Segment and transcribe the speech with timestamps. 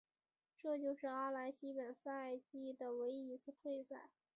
[0.57, 4.09] 这是阿莱西本赛季的唯一一次退赛。